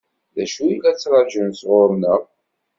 [0.35, 2.21] D acu i la ttṛaǧun sɣur-neɣ?